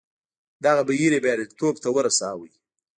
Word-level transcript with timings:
دغه 0.65 0.81
بهیر 0.87 1.11
یې 1.15 1.23
بریالیتوب 1.23 1.75
ته 1.83 1.89
ورساوه. 1.95 2.47